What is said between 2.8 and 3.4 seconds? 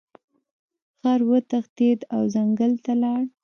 ته لاړ.